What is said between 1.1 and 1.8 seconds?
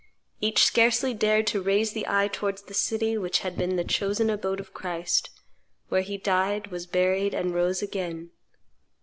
dared to